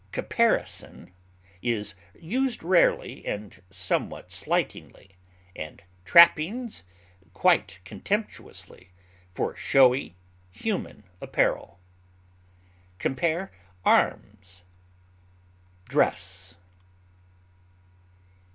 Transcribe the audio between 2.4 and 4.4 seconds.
rarely and somewhat